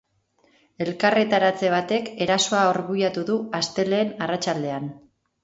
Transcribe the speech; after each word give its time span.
Elkarretaratze 0.85 1.69
batek 1.73 2.09
erasoa 2.27 2.63
arbuiatu 2.71 3.27
du, 3.29 3.37
astelehen 3.61 4.19
arratsaldean. 4.29 4.91